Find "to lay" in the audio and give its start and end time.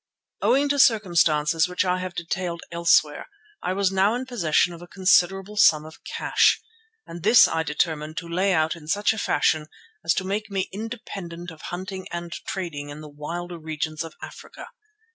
8.17-8.51